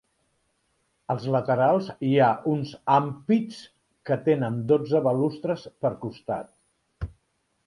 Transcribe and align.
Als 1.13 1.27
laterals 1.35 1.89
hi 2.07 2.13
ha 2.19 2.29
uns 2.53 2.71
ampits 2.95 3.61
que 4.11 4.19
tenen 4.31 4.59
dotze 4.73 5.03
balustres 5.11 5.69
per 5.85 5.93
costat. 6.09 7.11